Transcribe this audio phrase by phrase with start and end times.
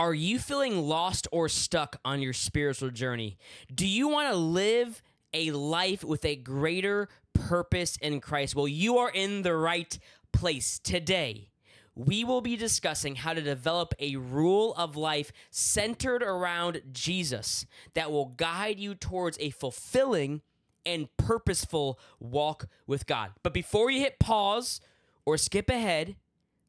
[0.00, 3.36] Are you feeling lost or stuck on your spiritual journey?
[3.74, 5.02] Do you want to live
[5.34, 8.56] a life with a greater purpose in Christ?
[8.56, 9.98] Well, you are in the right
[10.32, 11.50] place today.
[11.94, 18.10] We will be discussing how to develop a rule of life centered around Jesus that
[18.10, 20.40] will guide you towards a fulfilling
[20.86, 23.32] and purposeful walk with God.
[23.42, 24.80] But before you hit pause
[25.26, 26.16] or skip ahead,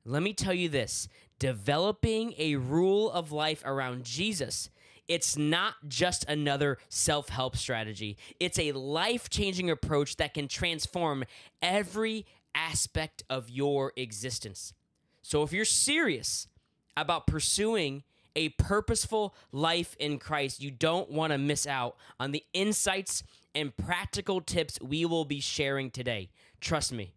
[0.03, 1.07] let me tell you this
[1.41, 4.69] developing a rule of life around Jesus.
[5.07, 8.15] It's not just another self help strategy.
[8.39, 11.23] It's a life changing approach that can transform
[11.59, 14.75] every aspect of your existence.
[15.23, 16.47] So, if you're serious
[16.95, 18.03] about pursuing
[18.35, 23.23] a purposeful life in Christ, you don't want to miss out on the insights
[23.55, 26.29] and practical tips we will be sharing today.
[26.59, 27.15] Trust me,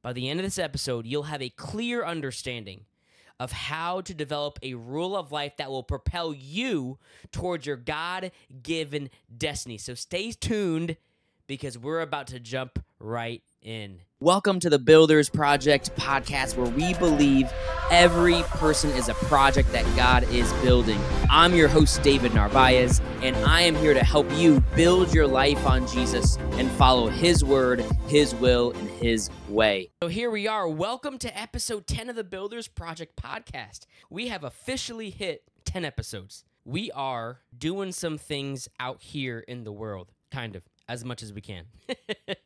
[0.00, 2.84] by the end of this episode, you'll have a clear understanding
[3.40, 6.98] of how to develop a rule of life that will propel you
[7.32, 8.30] towards your God
[8.62, 9.78] given destiny.
[9.78, 10.96] So stay tuned
[11.46, 14.00] because we're about to jump right in.
[14.20, 17.50] Welcome to the Builders Project podcast, where we believe
[17.90, 21.00] every person is a project that God is building.
[21.30, 25.66] I'm your host, David Narvaez, and I am here to help you build your life
[25.66, 29.90] on Jesus and follow His word, His will, and His way.
[30.02, 30.68] So here we are.
[30.68, 33.86] Welcome to episode 10 of the Builders Project podcast.
[34.10, 36.44] We have officially hit 10 episodes.
[36.64, 41.32] We are doing some things out here in the world, kind of, as much as
[41.32, 41.64] we can.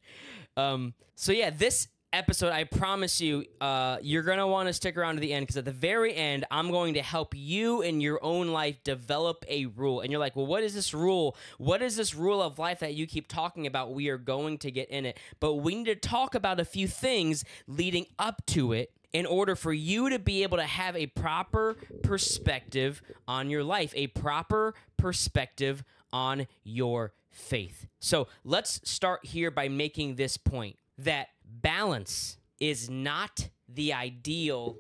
[0.59, 5.15] Um, so yeah, this episode, I promise you, uh, you're gonna want to stick around
[5.15, 8.19] to the end because at the very end, I'm going to help you in your
[8.25, 10.01] own life develop a rule.
[10.01, 11.37] And you're like, well, what is this rule?
[11.59, 13.93] What is this rule of life that you keep talking about?
[13.93, 16.89] We are going to get in it, but we need to talk about a few
[16.89, 21.07] things leading up to it in order for you to be able to have a
[21.07, 27.87] proper perspective on your life, a proper perspective on your faith.
[28.01, 34.77] So let's start here by making this point that balance is not the ideal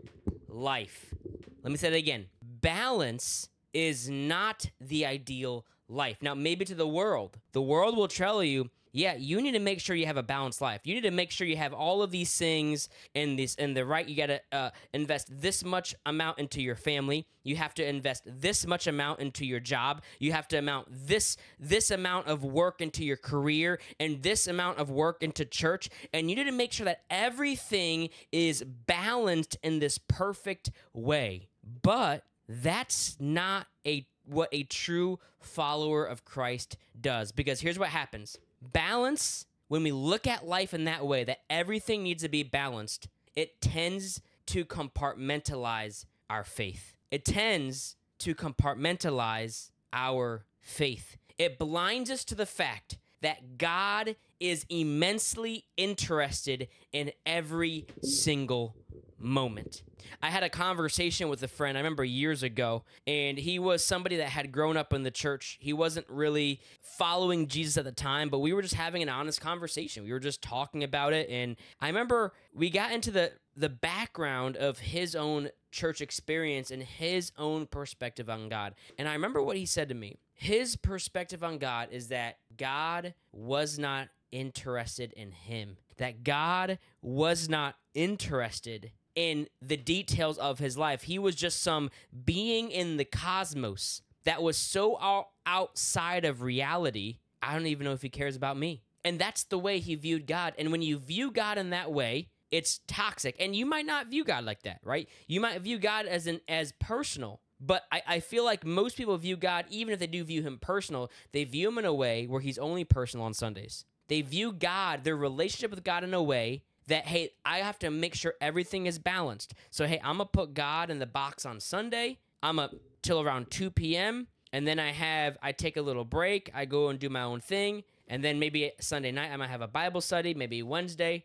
[0.48, 1.14] life.
[1.62, 2.26] Let me say that again.
[2.42, 6.18] Balance is not the ideal life.
[6.20, 9.80] Now, maybe to the world, the world will tell you yeah, you need to make
[9.80, 10.80] sure you have a balanced life.
[10.84, 13.84] You need to make sure you have all of these things in this in the
[13.84, 14.06] right.
[14.06, 17.26] You got to uh, invest this much amount into your family.
[17.44, 20.02] You have to invest this much amount into your job.
[20.18, 24.78] You have to amount this this amount of work into your career and this amount
[24.78, 25.88] of work into church.
[26.12, 31.48] And you need to make sure that everything is balanced in this perfect way.
[31.82, 38.38] But that's not a what a true follower of Christ does because here's what happens
[38.60, 43.08] balance, when we look at life in that way, that everything needs to be balanced,
[43.36, 46.96] it tends to compartmentalize our faith.
[47.10, 51.16] It tends to compartmentalize our faith.
[51.38, 58.76] It blinds us to the fact that God is immensely interested in every single
[59.18, 59.82] moment.
[60.22, 64.16] I had a conversation with a friend, I remember years ago, and he was somebody
[64.16, 65.58] that had grown up in the church.
[65.60, 69.40] He wasn't really following Jesus at the time, but we were just having an honest
[69.40, 70.04] conversation.
[70.04, 71.28] We were just talking about it.
[71.28, 76.80] And I remember we got into the the background of his own church experience and
[76.80, 78.74] his own perspective on God.
[78.96, 80.16] And I remember what he said to me.
[80.34, 87.48] His perspective on God is that God was not interested in him, that God was
[87.48, 91.02] not interested in the details of his life.
[91.02, 91.90] He was just some
[92.24, 97.18] being in the cosmos that was so out- outside of reality.
[97.42, 98.84] I don't even know if he cares about me.
[99.04, 100.54] And that's the way he viewed God.
[100.56, 103.34] And when you view God in that way, it's toxic.
[103.40, 105.08] And you might not view God like that, right?
[105.26, 107.40] You might view God as an as personal.
[107.58, 110.58] But I, I feel like most people view God, even if they do view him
[110.60, 113.84] personal, they view him in a way where he's only personal on Sundays.
[114.06, 117.90] They view God, their relationship with God in a way that hey, I have to
[117.90, 119.54] make sure everything is balanced.
[119.70, 122.18] So hey, I'm gonna put God in the box on Sunday.
[122.42, 124.26] I'm up till around 2 p.m.
[124.52, 126.50] and then I have I take a little break.
[126.54, 129.62] I go and do my own thing, and then maybe Sunday night I might have
[129.62, 130.34] a Bible study.
[130.34, 131.24] Maybe Wednesday.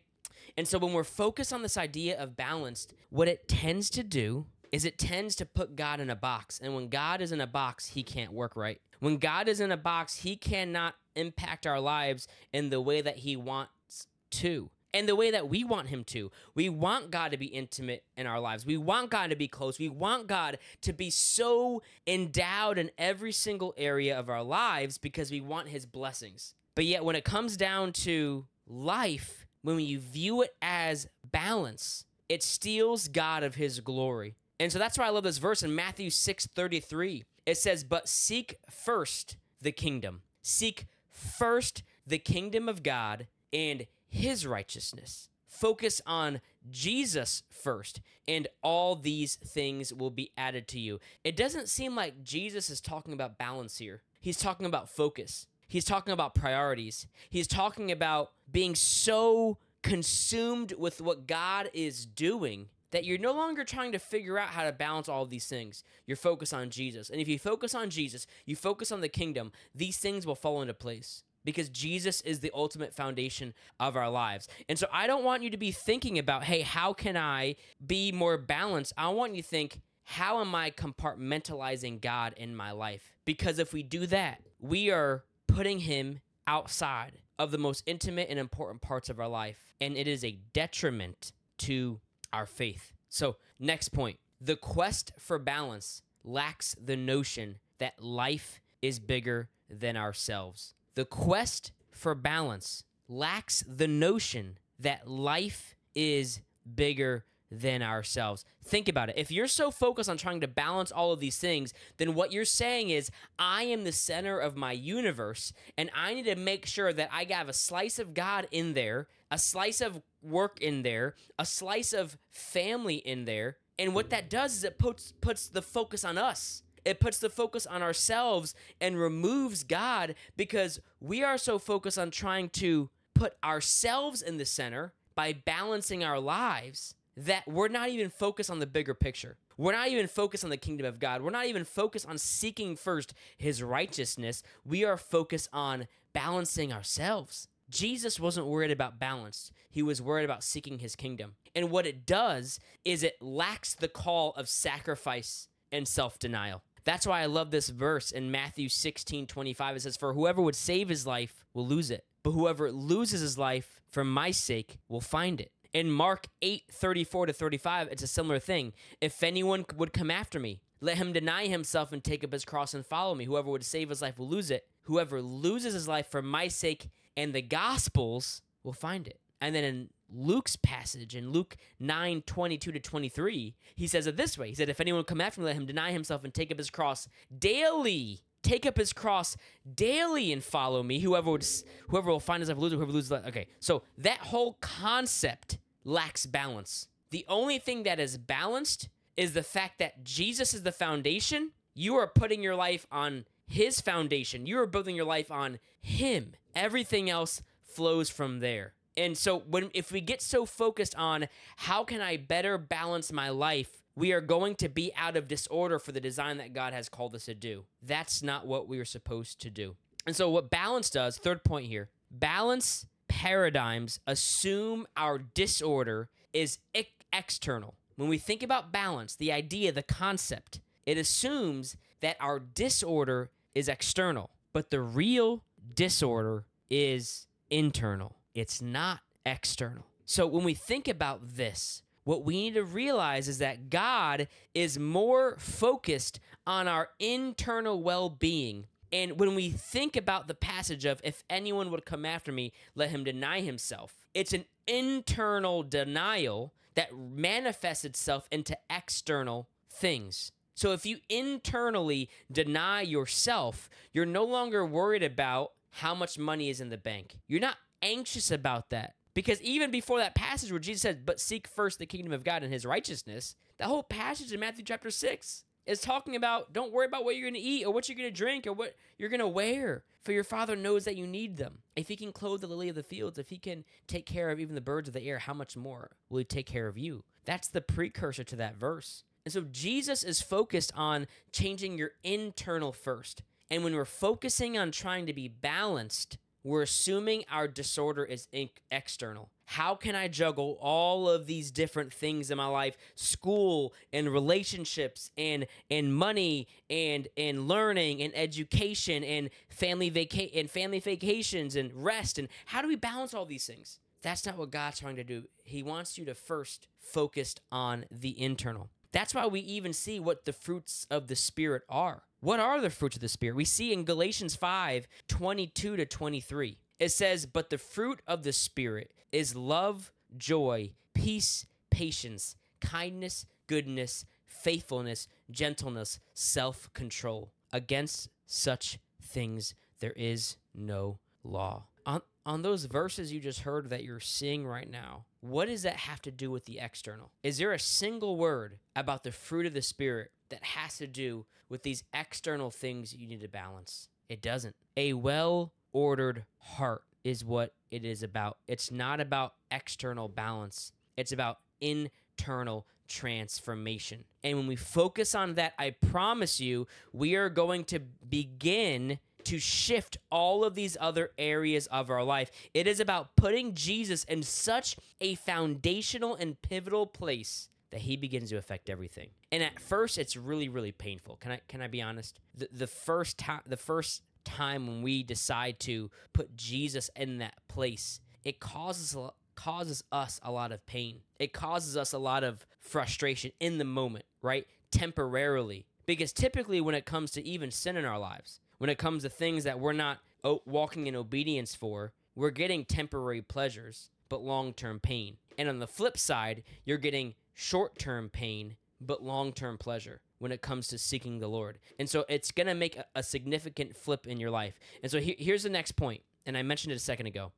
[0.56, 4.46] And so when we're focused on this idea of balanced, what it tends to do
[4.70, 6.60] is it tends to put God in a box.
[6.62, 8.80] And when God is in a box, he can't work right.
[9.00, 13.18] When God is in a box, he cannot impact our lives in the way that
[13.18, 16.30] he wants to and the way that we want him to.
[16.54, 18.64] We want God to be intimate in our lives.
[18.64, 19.78] We want God to be close.
[19.78, 25.32] We want God to be so endowed in every single area of our lives because
[25.32, 26.54] we want his blessings.
[26.76, 32.42] But yet, when it comes down to life, when you view it as balance, it
[32.42, 34.36] steals God of his glory.
[34.60, 37.24] And so that's why I love this verse in Matthew 6 33.
[37.46, 40.22] It says, But seek first the kingdom.
[40.40, 45.28] Seek first the kingdom of God and his righteousness.
[45.48, 46.40] Focus on
[46.70, 51.00] Jesus first, and all these things will be added to you.
[51.24, 54.02] It doesn't seem like Jesus is talking about balance here.
[54.20, 55.48] He's talking about focus.
[55.66, 57.08] He's talking about priorities.
[57.28, 63.64] He's talking about being so consumed with what God is doing that you're no longer
[63.64, 65.82] trying to figure out how to balance all of these things.
[66.06, 67.10] You're focused on Jesus.
[67.10, 70.62] And if you focus on Jesus, you focus on the kingdom, these things will fall
[70.62, 74.48] into place because Jesus is the ultimate foundation of our lives.
[74.68, 78.12] And so I don't want you to be thinking about, hey, how can I be
[78.12, 78.92] more balanced?
[78.96, 83.14] I want you to think, how am I compartmentalizing God in my life?
[83.24, 88.38] Because if we do that, we are putting Him outside of the most intimate and
[88.38, 89.72] important parts of our life.
[89.80, 92.00] And it is a detriment to
[92.32, 92.92] our faith.
[93.08, 99.96] So, next point the quest for balance lacks the notion that life is bigger than
[99.96, 100.74] ourselves.
[100.94, 106.40] The quest for balance lacks the notion that life is
[106.74, 108.44] bigger than ourselves.
[108.64, 109.16] Think about it.
[109.16, 112.44] If you're so focused on trying to balance all of these things, then what you're
[112.44, 116.92] saying is, I am the center of my universe, and I need to make sure
[116.92, 121.14] that I have a slice of God in there, a slice of work in there,
[121.38, 123.58] a slice of family in there.
[123.78, 126.63] And what that does is it puts puts the focus on us.
[126.84, 132.10] It puts the focus on ourselves and removes God because we are so focused on
[132.10, 138.10] trying to put ourselves in the center by balancing our lives that we're not even
[138.10, 139.36] focused on the bigger picture.
[139.56, 141.22] We're not even focused on the kingdom of God.
[141.22, 144.42] We're not even focused on seeking first his righteousness.
[144.64, 147.48] We are focused on balancing ourselves.
[147.70, 149.50] Jesus wasn't worried about balance.
[149.70, 151.34] He was worried about seeking his kingdom.
[151.54, 156.62] And what it does is it lacks the call of sacrifice and self denial.
[156.84, 159.76] That's why I love this verse in Matthew 16 25.
[159.76, 163.38] It says, For whoever would save his life will lose it, but whoever loses his
[163.38, 165.50] life for my sake will find it.
[165.72, 168.72] In Mark 8 34 to 35, it's a similar thing.
[169.00, 172.74] If anyone would come after me, let him deny himself and take up his cross
[172.74, 173.24] and follow me.
[173.24, 174.66] Whoever would save his life will lose it.
[174.82, 179.18] Whoever loses his life for my sake and the Gospels will find it.
[179.40, 184.38] And then in Luke's passage in Luke 9 22 to 23, he says it this
[184.38, 186.58] way He said, If anyone come after me, let him deny himself and take up
[186.58, 188.20] his cross daily.
[188.42, 189.38] Take up his cross
[189.74, 191.00] daily and follow me.
[191.00, 191.46] Whoever would,
[191.88, 192.58] whoever will find lose it.
[192.76, 193.10] Whoever loses.
[193.10, 196.88] Okay, so that whole concept lacks balance.
[197.10, 201.52] The only thing that is balanced is the fact that Jesus is the foundation.
[201.74, 204.46] You are putting your life on his foundation.
[204.46, 206.34] You are building your life on him.
[206.54, 208.74] Everything else flows from there.
[208.96, 213.28] And so when if we get so focused on how can I better balance my
[213.28, 216.88] life, we are going to be out of disorder for the design that God has
[216.88, 217.64] called us to do.
[217.82, 219.76] That's not what we are supposed to do.
[220.06, 226.90] And so what balance does, third point here, balance paradigms assume our disorder is ex-
[227.12, 227.74] external.
[227.96, 233.68] When we think about balance, the idea, the concept, it assumes that our disorder is
[233.68, 235.44] external, but the real
[235.74, 238.16] disorder is internal.
[238.34, 239.86] It's not external.
[240.04, 244.78] So when we think about this, what we need to realize is that God is
[244.78, 248.66] more focused on our internal well being.
[248.92, 252.90] And when we think about the passage of, if anyone would come after me, let
[252.90, 260.32] him deny himself, it's an internal denial that manifests itself into external things.
[260.54, 266.60] So if you internally deny yourself, you're no longer worried about how much money is
[266.60, 267.18] in the bank.
[267.26, 268.94] You're not anxious about that.
[269.14, 272.42] Because even before that passage where Jesus said, but seek first the kingdom of God
[272.42, 276.86] and his righteousness, that whole passage in Matthew chapter 6 is talking about don't worry
[276.86, 279.08] about what you're going to eat or what you're going to drink or what you're
[279.08, 281.58] going to wear, for your Father knows that you need them.
[281.76, 284.40] If He can clothe the lily of the fields, if He can take care of
[284.40, 287.04] even the birds of the air, how much more will He take care of you?
[287.24, 289.04] That's the precursor to that verse.
[289.24, 293.22] And so Jesus is focused on changing your internal first.
[293.50, 298.50] And when we're focusing on trying to be balanced, we're assuming our disorder is in-
[298.70, 299.30] external.
[299.46, 305.10] How can I juggle all of these different things in my life, school and relationships
[305.18, 311.72] and and money and and learning and education and family vaca- and family vacations and
[311.74, 313.80] rest and how do we balance all these things?
[314.02, 315.24] That's not what God's trying to do.
[315.44, 318.68] He wants you to first focus on the internal.
[318.92, 322.02] That's why we even see what the fruits of the spirit are.
[322.24, 323.36] What are the fruits of the Spirit?
[323.36, 326.56] We see in Galatians 5 22 to 23.
[326.80, 334.06] It says, But the fruit of the Spirit is love, joy, peace, patience, kindness, goodness,
[334.26, 337.30] faithfulness, gentleness, self control.
[337.52, 341.64] Against such things there is no law.
[341.84, 345.76] On, on those verses you just heard that you're seeing right now, what does that
[345.76, 347.10] have to do with the external?
[347.22, 351.24] Is there a single word about the fruit of the Spirit that has to do
[351.48, 353.88] with these external things you need to balance?
[354.10, 354.54] It doesn't.
[354.76, 358.36] A well ordered heart is what it is about.
[358.46, 364.04] It's not about external balance, it's about internal transformation.
[364.22, 369.38] And when we focus on that, I promise you, we are going to begin to
[369.38, 372.30] shift all of these other areas of our life.
[372.52, 378.30] It is about putting Jesus in such a foundational and pivotal place that he begins
[378.30, 379.10] to affect everything.
[379.32, 381.16] And at first it's really really painful.
[381.16, 382.20] Can I can I be honest?
[382.34, 387.34] The the first time the first time when we decide to put Jesus in that
[387.48, 391.00] place, it causes a causes us a lot of pain.
[391.18, 394.46] It causes us a lot of frustration in the moment, right?
[394.70, 395.66] Temporarily.
[395.86, 399.10] Because typically when it comes to even sin in our lives, when it comes to
[399.10, 399.98] things that we're not
[400.46, 405.18] walking in obedience for, we're getting temporary pleasures, but long-term pain.
[405.36, 410.66] And on the flip side, you're getting short-term pain, but long-term pleasure when it comes
[410.68, 411.58] to seeking the Lord.
[411.78, 414.54] And so it's going to make a, a, significant flip in your life.
[414.82, 417.32] And so he, here's the next point, and I mentioned it a second ago.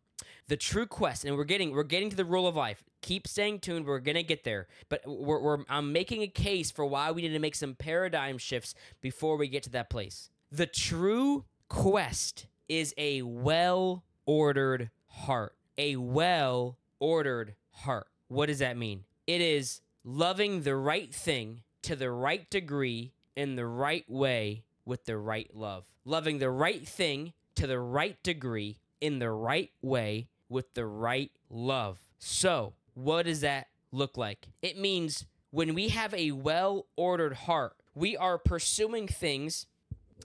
[0.46, 2.84] The true quest, and we're getting we're getting to the rule of life.
[3.02, 3.84] Keep staying tuned.
[3.84, 7.32] We're gonna get there, but we're, we're I'm making a case for why we need
[7.32, 10.30] to make some paradigm shifts before we get to that place.
[10.52, 15.54] The true quest is a well ordered heart.
[15.76, 18.06] A well ordered heart.
[18.28, 19.04] What does that mean?
[19.26, 25.04] It is loving the right thing to the right degree in the right way with
[25.04, 25.84] the right love.
[26.04, 31.32] Loving the right thing to the right degree in the right way with the right
[31.50, 31.98] love.
[32.18, 34.48] So, what does that look like?
[34.62, 39.66] It means when we have a well ordered heart, we are pursuing things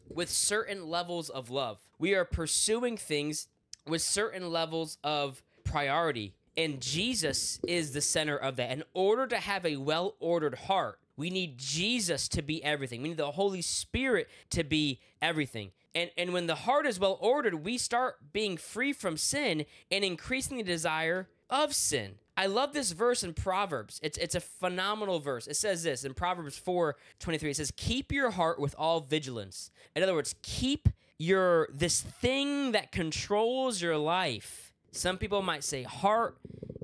[0.09, 1.79] with certain levels of love.
[1.99, 3.47] We are pursuing things
[3.87, 6.33] with certain levels of priority.
[6.57, 8.71] And Jesus is the center of that.
[8.71, 13.01] In order to have a well ordered heart, we need Jesus to be everything.
[13.01, 15.71] We need the Holy Spirit to be everything.
[15.93, 20.03] And and when the heart is well ordered, we start being free from sin and
[20.03, 22.15] increasing the desire of sin.
[22.37, 23.99] I love this verse in Proverbs.
[24.01, 25.47] It's it's a phenomenal verse.
[25.47, 27.51] It says this in Proverbs 4 23.
[27.51, 29.69] It says, Keep your heart with all vigilance.
[29.95, 34.73] In other words, keep your this thing that controls your life.
[34.91, 36.37] Some people might say heart.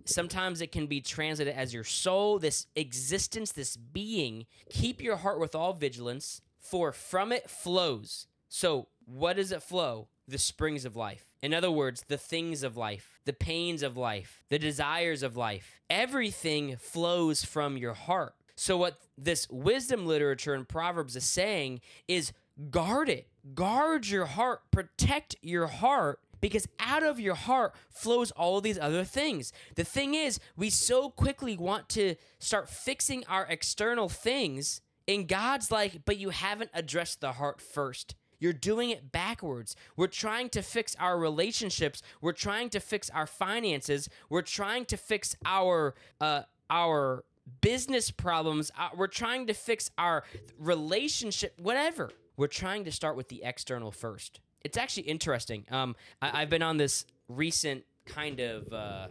[0.06, 4.46] Sometimes it can be translated as your soul, this existence, this being.
[4.70, 8.28] Keep your heart with all vigilance, for from it flows.
[8.48, 10.08] So, what does it flow?
[10.28, 11.28] The springs of life.
[11.42, 15.80] In other words, the things of life, the pains of life, the desires of life.
[15.90, 18.34] Everything flows from your heart.
[18.56, 22.34] So, what this wisdom literature in Proverbs is saying is
[22.72, 26.20] guard it, guard your heart, protect your heart.
[26.40, 29.52] Because out of your heart flows all these other things.
[29.74, 35.72] The thing is, we so quickly want to start fixing our external things, and God's
[35.72, 38.14] like, but you haven't addressed the heart first.
[38.40, 39.76] You're doing it backwards.
[39.96, 42.02] We're trying to fix our relationships.
[42.22, 44.10] We're trying to fix our finances.
[44.30, 47.24] We're trying to fix our uh, our
[47.62, 48.72] business problems.
[48.78, 50.24] Uh, we're trying to fix our
[50.60, 52.12] relationship, whatever.
[52.36, 54.42] We're trying to start with the external first.
[54.64, 55.66] It's actually interesting.
[55.72, 59.08] Um, I, have been on this recent kind of uh,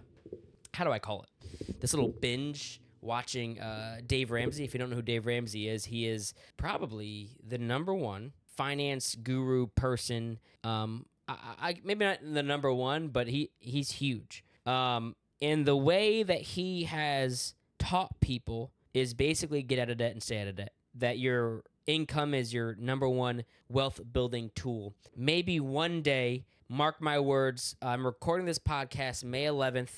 [0.77, 1.81] how do I call it?
[1.81, 4.65] This little binge watching uh, Dave Ramsey.
[4.65, 9.15] If you don't know who Dave Ramsey is, he is probably the number one finance
[9.15, 10.39] guru person.
[10.65, 14.45] Um, I, I, maybe not the number one, but he he's huge.
[14.65, 20.13] Um, and the way that he has taught people is basically get out of debt
[20.13, 20.73] and stay out of debt.
[20.95, 24.95] That your income is your number one wealth building tool.
[25.15, 27.77] Maybe one day, mark my words.
[27.83, 29.91] I'm recording this podcast May 11th.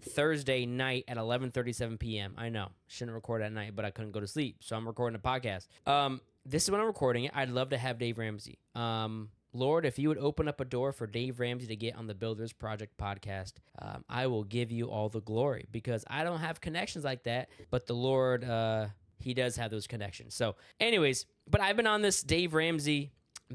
[0.00, 2.34] Thursday night at 11:37 p.m.
[2.36, 5.14] I know shouldn't record at night, but I couldn't go to sleep, so I'm recording
[5.14, 5.68] a podcast.
[5.86, 7.32] Um, this is when I'm recording it.
[7.34, 8.58] I'd love to have Dave Ramsey.
[8.74, 12.06] Um, Lord, if you would open up a door for Dave Ramsey to get on
[12.06, 16.40] the Builders Project podcast, um, I will give you all the glory because I don't
[16.40, 18.88] have connections like that, but the Lord, uh,
[19.18, 20.34] He does have those connections.
[20.34, 23.12] So, anyways, but I've been on this Dave Ramsey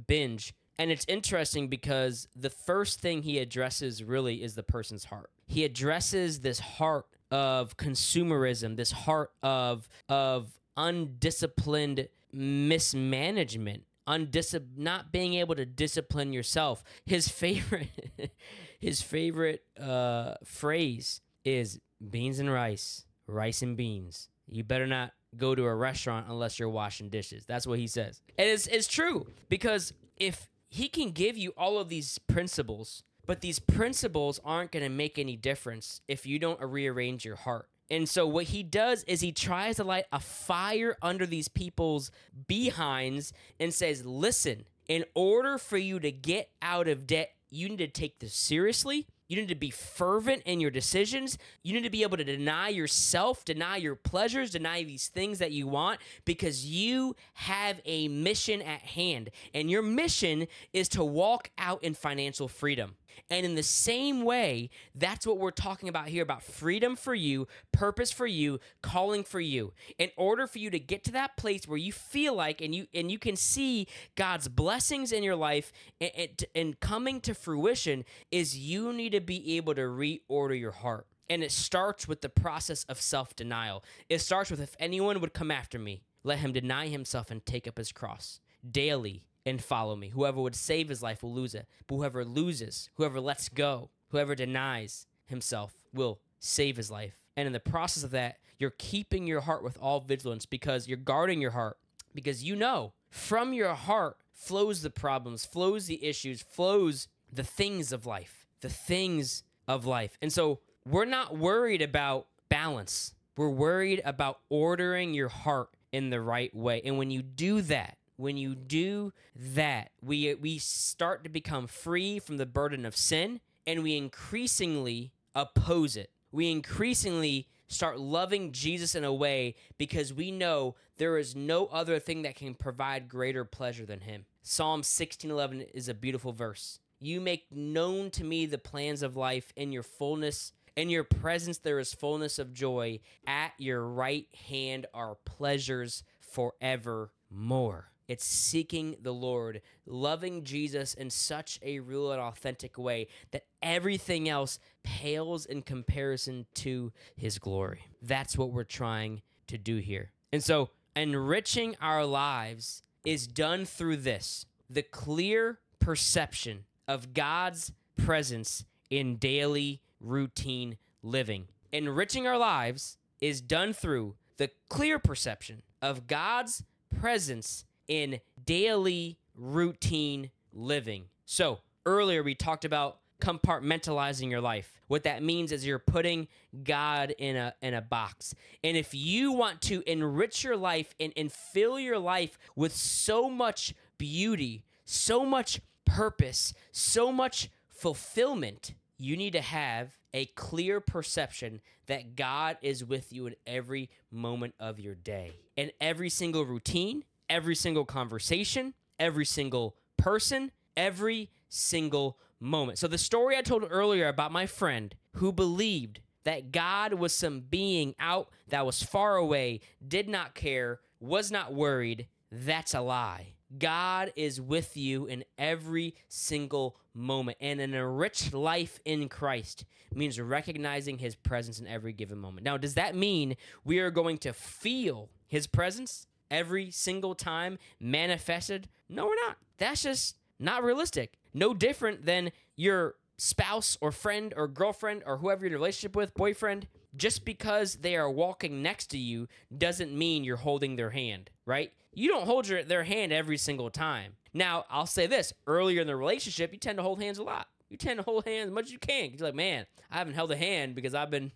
[0.07, 5.29] binge, and it's interesting because the first thing he addresses really is the person's heart.
[5.45, 15.35] He addresses this heart of consumerism, this heart of of undisciplined mismanagement, undiscipl- not being
[15.35, 16.83] able to discipline yourself.
[17.05, 17.89] His favorite
[18.79, 24.29] his favorite uh, phrase is beans and rice, rice and beans.
[24.47, 27.45] You better not go to a restaurant unless you're washing dishes.
[27.45, 28.21] That's what he says.
[28.37, 33.41] And it's, it's true because if he can give you all of these principles, but
[33.41, 37.69] these principles aren't going to make any difference if you don't rearrange your heart.
[37.89, 42.11] And so what he does is he tries to light a fire under these people's
[42.47, 47.77] behinds and says, "Listen, in order for you to get out of debt, you need
[47.77, 49.05] to take this seriously.
[49.27, 51.37] You need to be fervent in your decisions.
[51.63, 55.51] You need to be able to deny yourself, deny your pleasures, deny these things that
[55.51, 59.29] you want because you have a mission at hand.
[59.53, 62.95] And your mission is to walk out in financial freedom.
[63.29, 67.47] And in the same way, that's what we're talking about here about freedom for you,
[67.71, 69.73] purpose for you, calling for you.
[69.97, 72.87] In order for you to get to that place where you feel like and you
[72.93, 78.05] and you can see God's blessings in your life and, and, and coming to fruition
[78.31, 81.07] is you need to be able to reorder your heart.
[81.29, 83.83] And it starts with the process of self-denial.
[84.09, 87.67] It starts with if anyone would come after me, let him deny himself and take
[87.67, 88.39] up his cross
[88.69, 90.09] daily and follow me.
[90.09, 91.67] Whoever would save his life will lose it.
[91.87, 97.19] But whoever loses, whoever lets go, whoever denies himself will save his life.
[97.35, 100.97] And in the process of that, you're keeping your heart with all vigilance because you're
[100.97, 101.77] guarding your heart
[102.13, 107.91] because you know from your heart flows the problems, flows the issues, flows the things
[107.91, 110.17] of life, the things of life.
[110.21, 113.13] And so we're not worried about balance.
[113.35, 116.81] We're worried about ordering your heart in the right way.
[116.85, 122.19] And when you do that, when you do that, we we start to become free
[122.19, 126.09] from the burden of sin and we increasingly oppose it.
[126.31, 131.99] We increasingly start loving Jesus in a way because we know there is no other
[131.99, 134.25] thing that can provide greater pleasure than him.
[134.41, 136.79] Psalm 16:11 is a beautiful verse.
[136.99, 141.59] You make known to me the plans of life in your fullness in your presence
[141.59, 149.13] there is fullness of joy at your right hand are pleasures forevermore it's seeking the
[149.13, 155.61] Lord, loving Jesus in such a real and authentic way that everything else pales in
[155.61, 157.87] comparison to his glory.
[158.01, 160.11] That's what we're trying to do here.
[160.31, 168.65] And so, enriching our lives is done through this the clear perception of God's presence
[168.89, 171.47] in daily routine living.
[171.71, 176.63] Enriching our lives is done through the clear perception of God's
[176.99, 181.05] presence in daily routine living.
[181.25, 184.81] So, earlier we talked about compartmentalizing your life.
[184.87, 186.27] What that means is you're putting
[186.63, 188.35] God in a in a box.
[188.63, 193.29] And if you want to enrich your life and, and fill your life with so
[193.29, 201.61] much beauty, so much purpose, so much fulfillment, you need to have a clear perception
[201.87, 205.31] that God is with you in every moment of your day.
[205.55, 212.77] In every single routine, every single conversation, every single person, every single moment.
[212.77, 217.41] So, the story I told earlier about my friend who believed that God was some
[217.41, 223.33] being out that was far away, did not care, was not worried, that's a lie.
[223.57, 227.37] God is with you in every single moment.
[227.39, 232.45] And an enriched life in Christ means recognizing his presence in every given moment.
[232.45, 236.07] Now, does that mean we are going to feel his presence?
[236.33, 238.67] Every single time manifested?
[238.89, 239.37] No, we're not.
[239.57, 241.13] That's just not realistic.
[241.33, 245.95] No different than your spouse or friend or girlfriend or whoever you're in a relationship
[245.95, 246.67] with, boyfriend.
[246.95, 251.71] Just because they are walking next to you doesn't mean you're holding their hand, right?
[251.93, 254.13] You don't hold your, their hand every single time.
[254.33, 257.47] Now, I'll say this earlier in the relationship, you tend to hold hands a lot.
[257.69, 259.11] You tend to hold hands as much as you can.
[259.11, 261.31] You're like, man, I haven't held a hand because I've been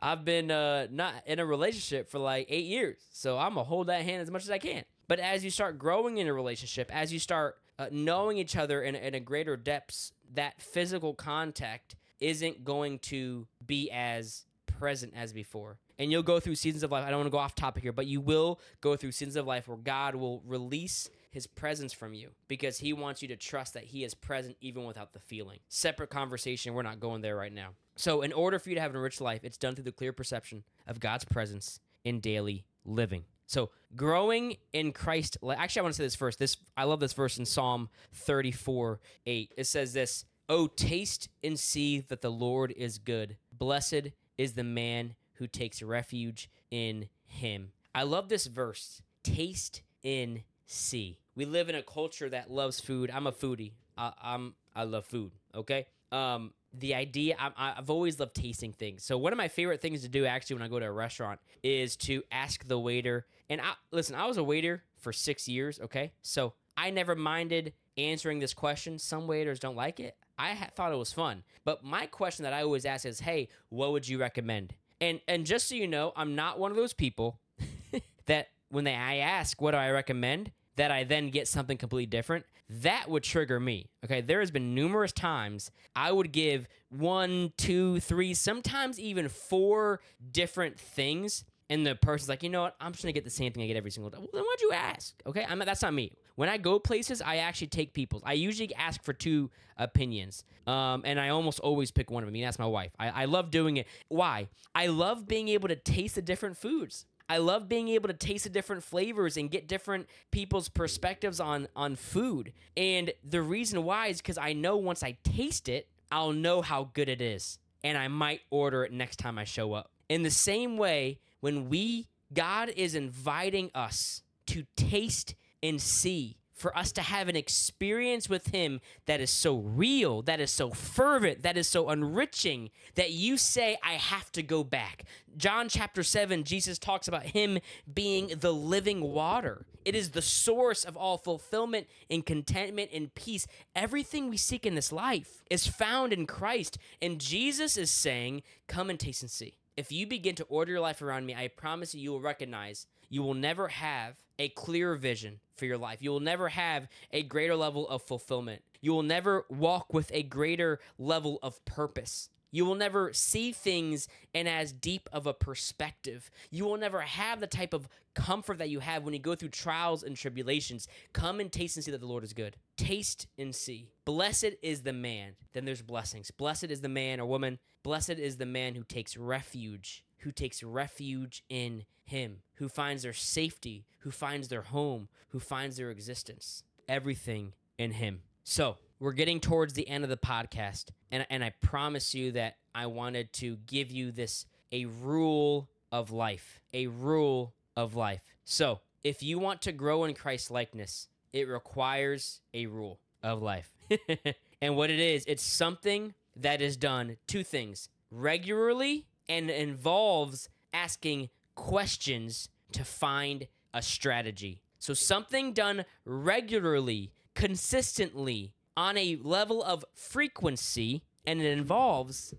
[0.00, 3.88] I've been uh, not in a relationship for like eight years, so I'm gonna hold
[3.88, 4.84] that hand as much as I can.
[5.08, 8.82] But as you start growing in a relationship, as you start uh, knowing each other
[8.82, 15.32] in, in a greater depths, that physical contact isn't going to be as present as
[15.32, 15.78] before.
[15.98, 17.04] And you'll go through seasons of life.
[17.04, 19.46] I don't want to go off topic here, but you will go through seasons of
[19.46, 23.74] life where God will release his presence from you because he wants you to trust
[23.74, 25.58] that he is present even without the feeling.
[25.68, 26.74] Separate conversation.
[26.74, 27.70] We're not going there right now.
[27.96, 30.12] So, in order for you to have an enriched life, it's done through the clear
[30.12, 33.24] perception of God's presence in daily living.
[33.46, 35.38] So, growing in Christ.
[35.42, 36.38] Actually, I want to say this first.
[36.38, 39.54] This I love this verse in Psalm 34 8.
[39.56, 43.36] It says this Oh, taste and see that the Lord is good.
[43.52, 47.72] Blessed is the man who takes refuge in him.
[47.94, 49.02] I love this verse.
[49.22, 51.18] Taste and see.
[51.34, 53.10] We live in a culture that loves food.
[53.12, 53.72] I'm a foodie.
[53.96, 55.32] I, I'm I love food.
[55.54, 55.86] Okay.
[56.12, 59.02] Um, the idea I, I've always loved tasting things.
[59.02, 61.40] So one of my favorite things to do actually when I go to a restaurant
[61.62, 63.26] is to ask the waiter.
[63.48, 65.80] And I, listen, I was a waiter for six years.
[65.80, 68.98] Okay, so I never minded answering this question.
[68.98, 70.16] Some waiters don't like it.
[70.38, 73.48] I ha- thought it was fun, but my question that I always ask is, "Hey,
[73.70, 76.92] what would you recommend?" And and just so you know, I'm not one of those
[76.92, 77.40] people
[78.26, 82.06] that when they I ask what do I recommend, that I then get something completely
[82.06, 83.90] different, that would trigger me.
[84.04, 90.00] Okay, there has been numerous times I would give one, two, three, sometimes even four
[90.32, 91.44] different things.
[91.70, 92.76] And the person's like, you know what?
[92.80, 94.16] I'm just gonna get the same thing I get every single day.
[94.18, 95.14] Well, then why'd you ask?
[95.26, 96.12] Okay, I'm that's not me.
[96.36, 98.22] When I go places, I actually take people's.
[98.24, 102.32] I usually ask for two opinions, um, and I almost always pick one of them.
[102.32, 102.92] Mean, that's my wife.
[102.98, 103.86] I, I love doing it.
[104.08, 104.48] Why?
[104.74, 107.06] I love being able to taste the different foods.
[107.28, 111.68] I love being able to taste the different flavors and get different people's perspectives on
[111.76, 112.52] on food.
[112.76, 116.90] And the reason why is because I know once I taste it, I'll know how
[116.94, 119.90] good it is, and I might order it next time I show up.
[120.08, 126.76] In the same way, when we God is inviting us to taste and see for
[126.76, 131.42] us to have an experience with Him that is so real, that is so fervent,
[131.42, 135.04] that is so enriching, that you say, I have to go back.
[135.36, 137.58] John chapter 7, Jesus talks about Him
[137.92, 139.66] being the living water.
[139.84, 143.46] It is the source of all fulfillment and contentment and peace.
[143.74, 146.76] Everything we seek in this life is found in Christ.
[147.00, 149.58] And Jesus is saying, Come and taste and see.
[149.76, 152.86] If you begin to order your life around me, I promise you, you will recognize
[153.08, 156.00] you will never have a clear vision for your life.
[156.00, 158.62] You will never have a greater level of fulfillment.
[158.80, 162.30] You will never walk with a greater level of purpose.
[162.50, 166.30] You will never see things in as deep of a perspective.
[166.50, 169.50] You will never have the type of comfort that you have when you go through
[169.50, 170.88] trials and tribulations.
[171.12, 172.56] Come and taste and see that the Lord is good.
[172.76, 173.90] Taste and see.
[174.06, 175.32] Blessed is the man.
[175.52, 176.30] Then there's blessings.
[176.30, 177.58] Blessed is the man or woman.
[177.82, 183.12] Blessed is the man who takes refuge, who takes refuge in him, who finds their
[183.12, 186.62] safety, who finds their home, who finds their existence.
[186.88, 188.22] Everything in him.
[188.44, 192.56] So, we're getting towards the end of the podcast, and, and I promise you that
[192.74, 198.20] I wanted to give you this a rule of life, a rule of life.
[198.44, 203.72] So, if you want to grow in Christ likeness, it requires a rule of life.
[204.60, 211.28] and what it is, it's something that is done two things regularly and involves asking
[211.54, 214.62] questions to find a strategy.
[214.78, 222.32] So, something done regularly, consistently, on a level of frequency, and it involves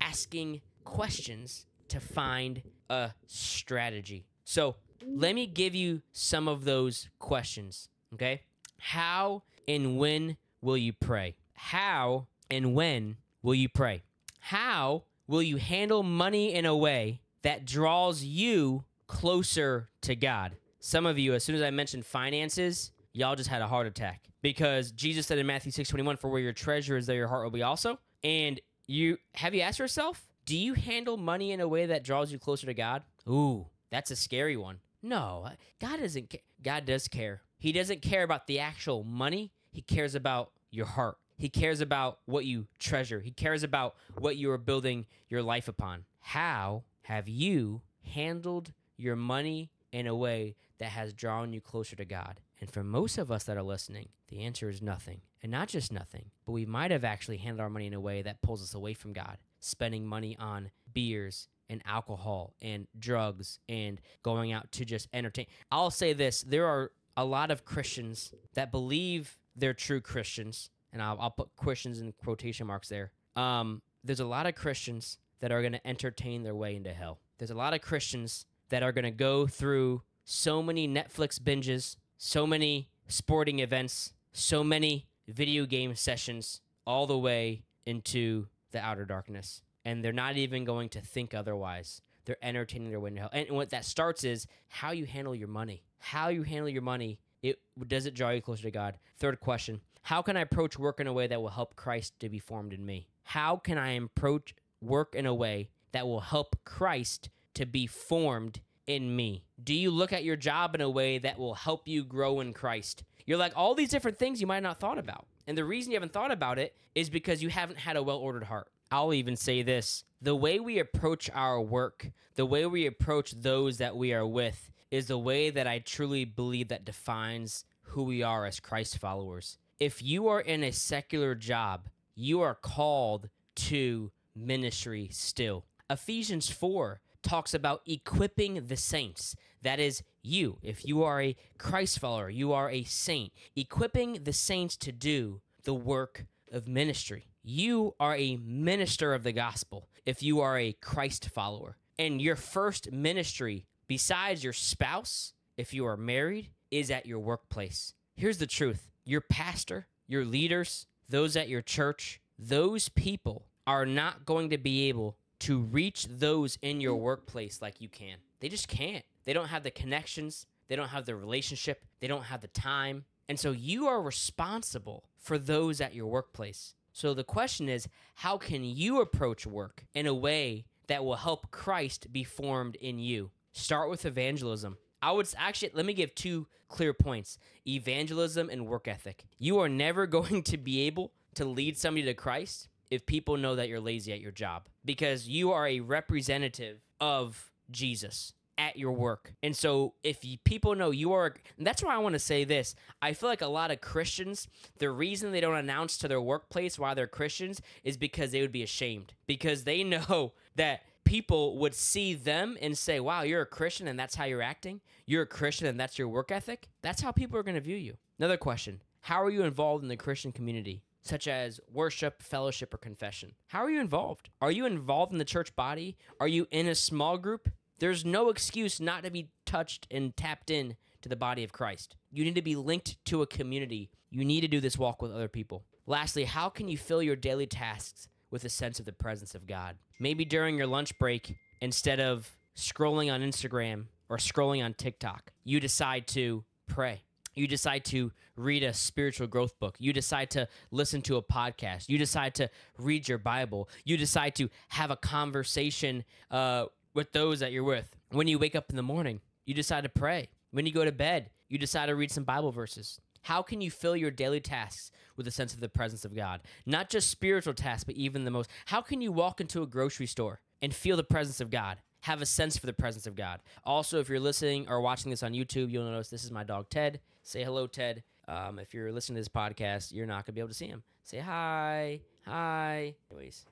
[0.00, 4.26] asking questions to find a strategy.
[4.44, 8.42] So, let me give you some of those questions, okay?
[8.78, 11.36] How and when will you pray?
[11.54, 14.02] How and when will you pray?
[14.40, 20.56] How will you handle money in a way that draws you closer to God.
[20.80, 24.28] Some of you, as soon as I mentioned finances, y'all just had a heart attack
[24.42, 27.50] because Jesus said in Matthew 6:21, "For where your treasure is, there your heart will
[27.50, 31.86] be also." And you have you asked yourself, do you handle money in a way
[31.86, 33.02] that draws you closer to God?
[33.28, 34.80] Ooh, that's a scary one.
[35.02, 36.30] No, God doesn't.
[36.30, 37.42] Ca- God does care.
[37.58, 39.52] He doesn't care about the actual money.
[39.70, 41.18] He cares about your heart.
[41.36, 43.20] He cares about what you treasure.
[43.20, 46.04] He cares about what you are building your life upon.
[46.20, 52.04] How have you handled your money in a way that has drawn you closer to
[52.04, 52.40] God?
[52.60, 55.20] And for most of us that are listening, the answer is nothing.
[55.42, 58.22] And not just nothing, but we might have actually handled our money in a way
[58.22, 64.00] that pulls us away from God, spending money on beers and alcohol and drugs and
[64.22, 65.46] going out to just entertain.
[65.70, 71.02] I'll say this there are a lot of Christians that believe they're true Christians, and
[71.02, 73.12] I'll, I'll put Christians in quotation marks there.
[73.36, 77.18] Um, there's a lot of Christians that are going to entertain their way into hell.
[77.36, 81.96] There's a lot of Christians that are going to go through so many Netflix binges,
[82.16, 89.04] so many sporting events, so many video game sessions, all the way into the outer
[89.04, 89.60] darkness.
[89.84, 92.00] And they're not even going to think otherwise.
[92.24, 93.30] They're entertaining their way into hell.
[93.34, 95.82] And what that starts is how you handle your money.
[95.98, 98.94] How you handle your money, it does it draw you closer to God?
[99.18, 102.28] Third question How can I approach work in a way that will help Christ to
[102.28, 103.08] be formed in me?
[103.24, 108.60] How can I approach work in a way that will help Christ to be formed
[108.86, 109.42] in me?
[109.60, 112.52] Do you look at your job in a way that will help you grow in
[112.52, 113.02] Christ?
[113.26, 115.26] You're like all these different things you might not thought about.
[115.48, 118.44] And the reason you haven't thought about it is because you haven't had a well-ordered
[118.44, 118.68] heart.
[118.92, 123.78] I'll even say this, the way we approach our work, the way we approach those
[123.78, 128.22] that we are with is the way that I truly believe that defines who we
[128.22, 129.58] are as Christ followers.
[129.78, 135.66] If you are in a secular job, you are called to ministry still.
[135.90, 139.36] Ephesians 4 talks about equipping the saints.
[139.62, 140.58] That is, you.
[140.62, 145.40] If you are a Christ follower, you are a saint, equipping the saints to do
[145.64, 147.26] the work of ministry.
[147.42, 151.76] You are a minister of the gospel if you are a Christ follower.
[151.98, 157.94] And your first ministry, besides your spouse, if you are married, is at your workplace.
[158.14, 164.26] Here's the truth your pastor, your leaders, those at your church, those people are not
[164.26, 168.18] going to be able to reach those in your workplace like you can.
[168.40, 169.04] They just can't.
[169.24, 173.04] They don't have the connections, they don't have the relationship, they don't have the time.
[173.28, 176.74] And so you are responsible for those at your workplace.
[176.92, 181.50] So the question is, how can you approach work in a way that will help
[181.50, 183.30] Christ be formed in you?
[183.52, 184.78] Start with evangelism.
[185.02, 189.24] I would actually let me give two clear points evangelism and work ethic.
[189.38, 193.56] You are never going to be able to lead somebody to Christ if people know
[193.56, 198.92] that you're lazy at your job because you are a representative of Jesus at your
[198.92, 199.34] work.
[199.42, 202.74] And so if people know you are that's why I want to say this.
[203.02, 206.78] I feel like a lot of Christians, the reason they don't announce to their workplace
[206.78, 211.74] why they're Christians is because they would be ashamed because they know that people would
[211.74, 214.82] see them and say, "Wow, you're a Christian and that's how you're acting?
[215.06, 217.76] You're a Christian and that's your work ethic?" That's how people are going to view
[217.76, 217.96] you.
[218.18, 218.82] Another question.
[219.00, 220.82] How are you involved in the Christian community?
[221.06, 223.34] such as worship, fellowship, or confession.
[223.46, 224.28] How are you involved?
[224.40, 225.96] Are you involved in the church body?
[226.20, 227.48] Are you in a small group?
[227.78, 231.96] There's no excuse not to be touched and tapped in to the body of Christ.
[232.10, 233.90] You need to be linked to a community.
[234.10, 235.64] You need to do this walk with other people.
[235.86, 239.46] Lastly, how can you fill your daily tasks with a sense of the presence of
[239.46, 239.76] God?
[239.98, 245.58] Maybe during your lunch break, instead of scrolling on Instagram or scrolling on TikTok, you
[245.58, 247.00] decide to pray
[247.36, 249.76] you decide to read a spiritual growth book.
[249.78, 251.88] You decide to listen to a podcast.
[251.88, 253.68] You decide to read your Bible.
[253.84, 257.94] You decide to have a conversation uh, with those that you're with.
[258.10, 260.30] When you wake up in the morning, you decide to pray.
[260.50, 263.00] When you go to bed, you decide to read some Bible verses.
[263.26, 266.42] How can you fill your daily tasks with a sense of the presence of God?
[266.64, 268.48] Not just spiritual tasks, but even the most.
[268.66, 271.78] How can you walk into a grocery store and feel the presence of God?
[272.02, 273.40] Have a sense for the presence of God.
[273.64, 276.70] Also, if you're listening or watching this on YouTube, you'll notice this is my dog
[276.70, 277.00] Ted.
[277.24, 278.04] Say hello, Ted.
[278.28, 280.84] Um, if you're listening to this podcast, you're not gonna be able to see him.
[281.02, 282.94] Say hi, hi.
[283.10, 283.44] Anyways,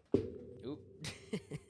[0.64, 0.80] oop.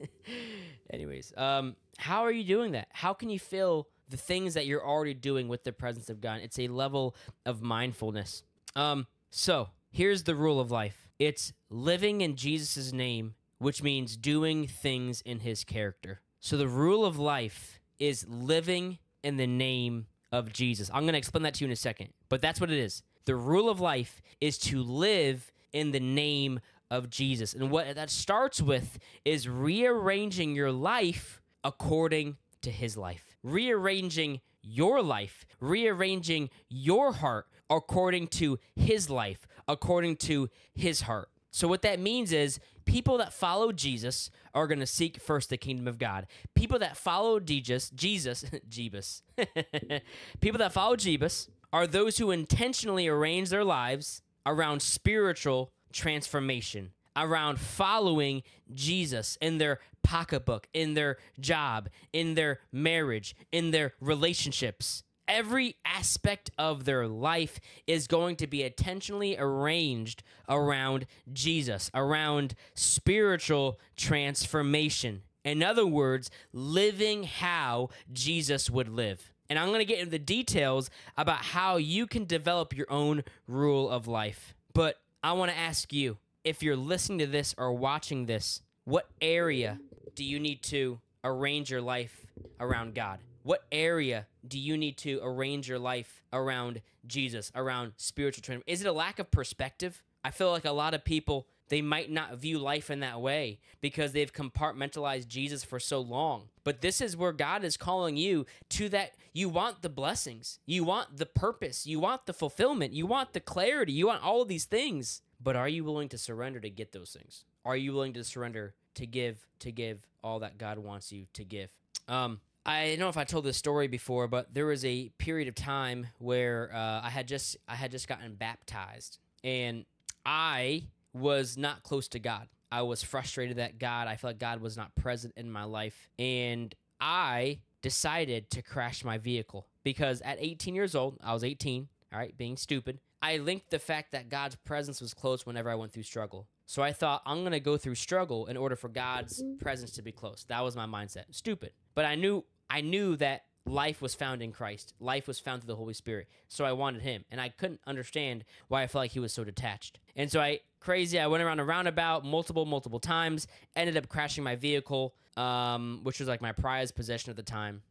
[0.93, 2.87] Anyways, um, how are you doing that?
[2.91, 6.41] How can you feel the things that you're already doing with the presence of God?
[6.41, 7.15] It's a level
[7.45, 8.43] of mindfulness.
[8.75, 11.09] Um, so here's the rule of life.
[11.19, 16.21] It's living in Jesus' name, which means doing things in His character.
[16.39, 20.89] So the rule of life is living in the name of Jesus.
[20.93, 23.01] I'm going to explain that to you in a second, but that's what it is.
[23.25, 26.59] The rule of life is to live in the name
[26.91, 27.53] of Jesus.
[27.53, 35.01] And what that starts with is rearranging your life according to his life, rearranging your
[35.01, 41.29] life, rearranging your heart according to his life, according to his heart.
[41.51, 45.57] So, what that means is people that follow Jesus are going to seek first the
[45.57, 46.27] kingdom of God.
[46.53, 49.21] People that follow Jesus, Jesus, Jebus,
[50.41, 57.59] people that follow Jebus are those who intentionally arrange their lives around spiritual transformation, around
[57.59, 65.75] following Jesus in their pocketbook, in their job, in their marriage, in their relationships every
[65.85, 75.23] aspect of their life is going to be intentionally arranged around Jesus, around spiritual transformation.
[75.43, 79.31] In other words, living how Jesus would live.
[79.49, 83.23] And I'm going to get into the details about how you can develop your own
[83.47, 84.55] rule of life.
[84.73, 89.09] But I want to ask you if you're listening to this or watching this, what
[89.19, 89.79] area
[90.13, 92.25] do you need to arrange your life
[92.59, 93.19] around God?
[93.41, 98.63] What area do you need to arrange your life around Jesus, around spiritual training?
[98.67, 100.03] Is it a lack of perspective?
[100.23, 103.59] I feel like a lot of people they might not view life in that way
[103.81, 106.49] because they've compartmentalized Jesus for so long.
[106.63, 110.83] But this is where God is calling you to that you want the blessings, you
[110.83, 114.47] want the purpose, you want the fulfillment, you want the clarity, you want all of
[114.47, 115.21] these things.
[115.45, 117.45] But are you willing to surrender to get those things?
[117.63, 121.45] Are you willing to surrender to give to give all that God wants you to
[121.45, 121.69] give?
[122.07, 125.47] Um, I don't know if I told this story before, but there was a period
[125.47, 129.85] of time where uh, I had just I had just gotten baptized, and
[130.25, 132.47] I was not close to God.
[132.71, 136.73] I was frustrated that God, I felt God was not present in my life, and
[136.99, 141.87] I decided to crash my vehicle because at 18 years old, I was 18.
[142.13, 142.99] All right, being stupid.
[143.21, 146.47] I linked the fact that God's presence was close whenever I went through struggle.
[146.65, 150.01] So I thought I'm going to go through struggle in order for God's presence to
[150.01, 150.45] be close.
[150.47, 151.25] That was my mindset.
[151.31, 151.71] Stupid.
[151.93, 154.93] But I knew I knew that life was found in Christ.
[154.99, 156.27] Life was found through the Holy Spirit.
[156.47, 157.25] So I wanted him.
[157.31, 159.99] And I couldn't understand why I felt like he was so detached.
[160.15, 164.43] And so I crazy, I went around a roundabout multiple, multiple times, ended up crashing
[164.43, 167.81] my vehicle, um, which was like my prized possession at the time.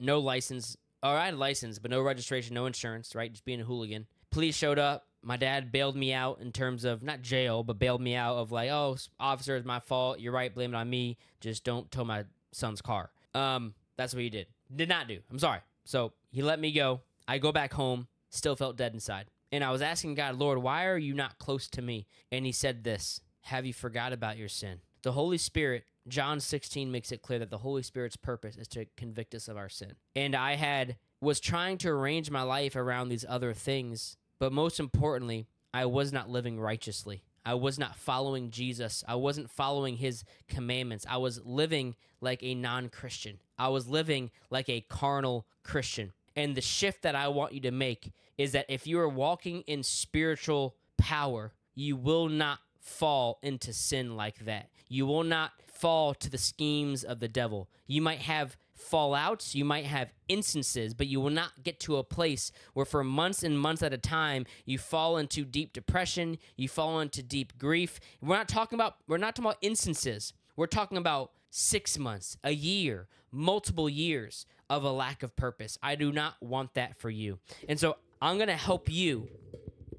[0.00, 0.76] No license.
[1.02, 3.30] Or I had a license, but no registration, no insurance, right?
[3.30, 4.06] Just being a hooligan.
[4.30, 5.06] Police showed up.
[5.22, 8.52] My dad bailed me out in terms of not jail, but bailed me out of
[8.52, 10.20] like, oh, officer, it's my fault.
[10.20, 10.54] You're right.
[10.54, 11.18] Blame it on me.
[11.40, 13.10] Just don't tow my son's car.
[13.34, 14.46] Um, that's what he did.
[14.74, 15.18] Did not do.
[15.30, 15.60] I'm sorry.
[15.84, 17.00] So he let me go.
[17.26, 19.26] I go back home, still felt dead inside.
[19.50, 22.06] And I was asking God, Lord, why are you not close to me?
[22.30, 24.80] And he said this Have you forgot about your sin?
[25.02, 28.86] The Holy Spirit, John 16 makes it clear that the Holy Spirit's purpose is to
[28.96, 29.92] convict us of our sin.
[30.16, 34.78] And I had was trying to arrange my life around these other things, but most
[34.78, 37.22] importantly, I was not living righteously.
[37.44, 39.02] I was not following Jesus.
[39.08, 41.06] I wasn't following his commandments.
[41.08, 43.38] I was living like a non Christian.
[43.58, 46.12] I was living like a carnal Christian.
[46.36, 49.62] And the shift that I want you to make is that if you are walking
[49.62, 54.70] in spiritual power, you will not fall into sin like that.
[54.88, 57.68] You will not fall to the schemes of the devil.
[57.86, 62.04] You might have fallouts, you might have instances, but you will not get to a
[62.04, 66.68] place where for months and months at a time you fall into deep depression, you
[66.68, 67.98] fall into deep grief.
[68.20, 70.32] We're not talking about we're not talking about instances.
[70.56, 75.78] We're talking about 6 months, a year, multiple years of a lack of purpose.
[75.82, 77.38] I do not want that for you.
[77.68, 79.28] And so I'm going to help you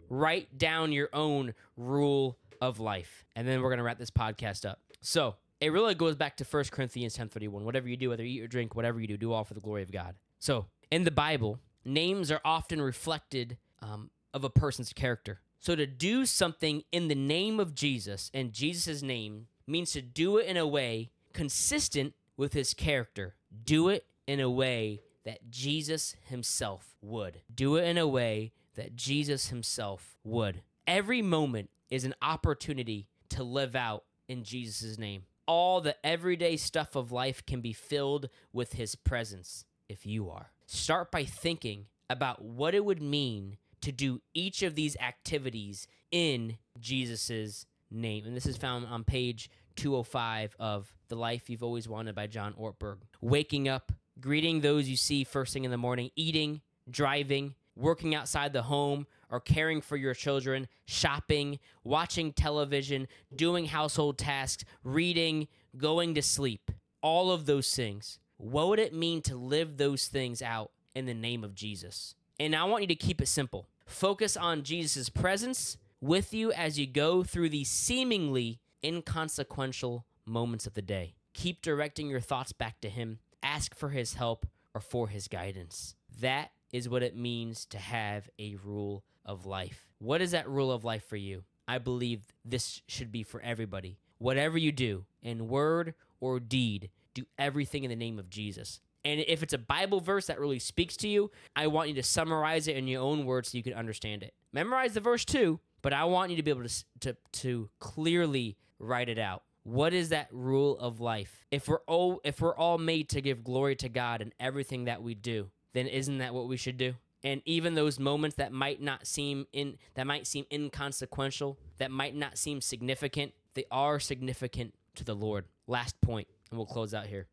[0.09, 3.25] write down your own rule of life.
[3.35, 4.79] And then we're going to wrap this podcast up.
[5.01, 7.63] So, it really goes back to 1 Corinthians 10:31.
[7.63, 9.59] Whatever you do, whether you eat or drink, whatever you do, do all for the
[9.59, 10.15] glory of God.
[10.39, 15.41] So, in the Bible, names are often reflected um, of a person's character.
[15.59, 20.37] So, to do something in the name of Jesus and Jesus' name means to do
[20.37, 23.35] it in a way consistent with his character.
[23.65, 27.41] Do it in a way that Jesus himself would.
[27.53, 30.61] Do it in a way that Jesus himself would.
[30.87, 35.23] Every moment is an opportunity to live out in Jesus' name.
[35.49, 40.51] All the everyday stuff of life can be filled with his presence if you are.
[40.67, 46.59] Start by thinking about what it would mean to do each of these activities in
[46.79, 48.27] Jesus' name.
[48.27, 52.53] And this is found on page 205 of The Life You've Always Wanted by John
[52.53, 52.97] Ortberg.
[53.19, 58.53] Waking up, greeting those you see first thing in the morning, eating, driving, working outside
[58.53, 66.15] the home, or caring for your children, shopping, watching television, doing household tasks, reading, going
[66.15, 66.71] to sleep.
[67.01, 68.19] All of those things.
[68.37, 72.15] What would it mean to live those things out in the name of Jesus?
[72.39, 73.67] And I want you to keep it simple.
[73.85, 80.73] Focus on Jesus' presence with you as you go through these seemingly inconsequential moments of
[80.73, 81.15] the day.
[81.33, 83.19] Keep directing your thoughts back to Him.
[83.43, 85.95] Ask for His help or for His guidance.
[86.21, 89.87] That is what it means to have a rule of life.
[89.99, 91.43] What is that rule of life for you?
[91.67, 93.99] I believe this should be for everybody.
[94.17, 98.81] Whatever you do, in word or deed, do everything in the name of Jesus.
[99.05, 102.03] And if it's a Bible verse that really speaks to you, I want you to
[102.03, 104.33] summarize it in your own words so you can understand it.
[104.51, 108.57] Memorize the verse too, but I want you to be able to, to, to clearly
[108.79, 109.43] write it out.
[109.63, 111.45] What is that rule of life?
[111.51, 115.03] If we're all if we're all made to give glory to God in everything that
[115.03, 116.95] we do, then isn't that what we should do?
[117.23, 122.15] And even those moments that might not seem in that might seem inconsequential, that might
[122.15, 125.45] not seem significant, they are significant to the Lord.
[125.67, 127.27] Last point, and we'll close out here.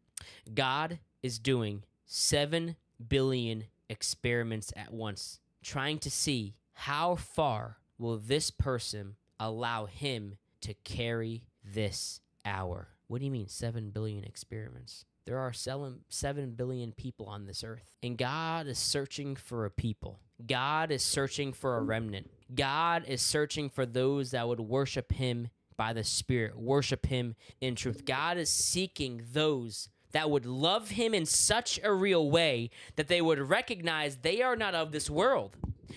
[0.52, 2.76] God is doing 7
[3.08, 10.74] billion experiments at once, trying to see how far will this person allow him to
[10.84, 12.88] carry this hour.
[13.08, 15.04] What do you mean 7 billion experiments?
[15.26, 20.20] There are 7 billion people on this earth, and God is searching for a people.
[20.46, 22.30] God is searching for a remnant.
[22.54, 27.74] God is searching for those that would worship him by the Spirit, worship him in
[27.74, 28.04] truth.
[28.04, 33.20] God is seeking those that would love him in such a real way that they
[33.20, 35.56] would recognize they are not of this world.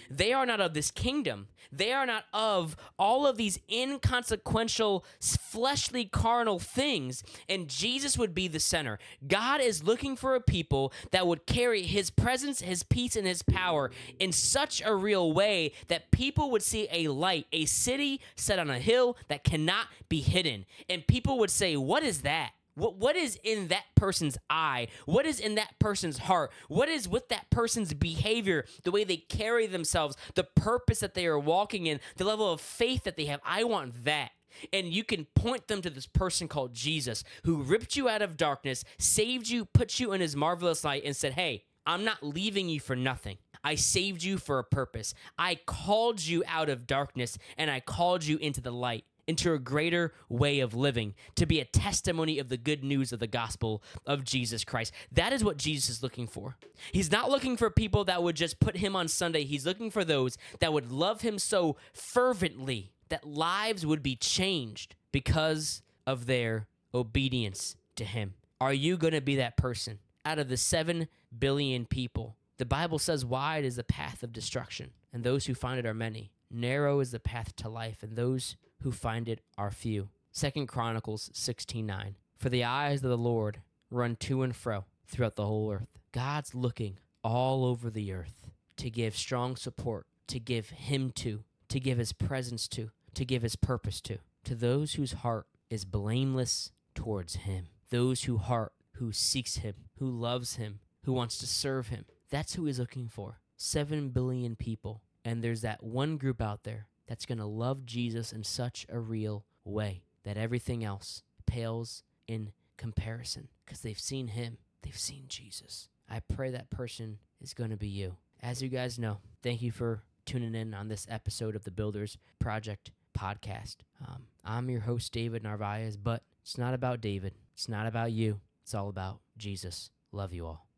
[0.09, 1.47] They are not of this kingdom.
[1.71, 7.23] They are not of all of these inconsequential, fleshly, carnal things.
[7.47, 8.99] And Jesus would be the center.
[9.27, 13.41] God is looking for a people that would carry his presence, his peace, and his
[13.43, 18.59] power in such a real way that people would see a light, a city set
[18.59, 20.65] on a hill that cannot be hidden.
[20.89, 22.51] And people would say, What is that?
[22.79, 24.87] What what is in that person's eye?
[25.05, 26.51] What is in that person's heart?
[26.67, 31.27] What is with that person's behavior, the way they carry themselves, the purpose that they
[31.27, 33.41] are walking in, the level of faith that they have?
[33.45, 34.31] I want that.
[34.73, 38.37] And you can point them to this person called Jesus who ripped you out of
[38.37, 42.69] darkness, saved you, put you in his marvelous light, and said, Hey, I'm not leaving
[42.69, 43.37] you for nothing.
[43.63, 45.13] I saved you for a purpose.
[45.37, 49.59] I called you out of darkness and I called you into the light, into a
[49.59, 53.81] greater way of living, to be a testimony of the good news of the gospel
[54.05, 54.93] of Jesus Christ.
[55.11, 56.57] That is what Jesus is looking for.
[56.91, 60.03] He's not looking for people that would just put him on Sunday, he's looking for
[60.03, 66.67] those that would love him so fervently that lives would be changed because of their
[66.93, 68.33] obedience to him.
[68.59, 69.99] Are you going to be that person?
[70.25, 71.07] Out of the 7
[71.37, 75.79] billion people the Bible says wide is the path of destruction, and those who find
[75.79, 76.29] it are many.
[76.51, 80.09] Narrow is the path to life, and those who find it are few.
[80.31, 82.15] Second Chronicles 16:9.
[82.37, 85.99] For the eyes of the Lord run to and fro throughout the whole earth.
[86.11, 91.79] God's looking all over the earth to give strong support, to give him to, to
[91.79, 96.71] give his presence to, to give his purpose to, to those whose heart is blameless
[96.95, 97.67] towards him.
[97.89, 102.55] Those who heart who seeks him, who loves him, who wants to serve him, that's
[102.55, 103.39] who he's looking for.
[103.55, 105.01] Seven billion people.
[105.23, 108.99] And there's that one group out there that's going to love Jesus in such a
[108.99, 115.89] real way that everything else pales in comparison because they've seen him, they've seen Jesus.
[116.09, 118.15] I pray that person is going to be you.
[118.41, 122.17] As you guys know, thank you for tuning in on this episode of the Builders
[122.39, 123.77] Project podcast.
[124.07, 127.33] Um, I'm your host, David Narvaez, but it's not about David.
[127.53, 128.39] It's not about you.
[128.63, 129.91] It's all about Jesus.
[130.11, 130.68] Love you all.